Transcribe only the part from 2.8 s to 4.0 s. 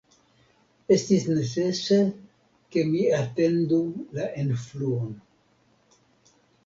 mi atendu